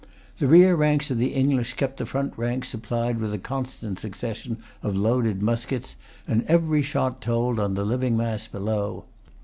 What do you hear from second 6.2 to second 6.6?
and